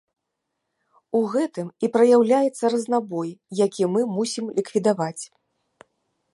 [1.19, 3.29] У гэтым і праяўляецца разнабой,
[3.65, 5.23] які мы мусім ліквідаваць.